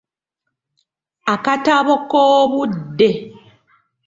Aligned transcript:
Akatabo 1.33 1.95
k'obudde. 2.09 3.09